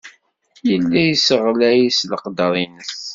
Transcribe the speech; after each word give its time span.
Yella 0.69 1.01
yesseɣlay 1.07 1.81
s 1.97 1.99
leqder-nnes. 2.09 2.93